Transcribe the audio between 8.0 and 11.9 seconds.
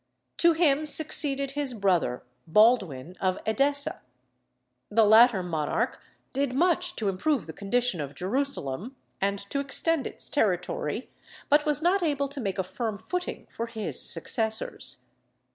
of Jerusalem and to extend its territory, but was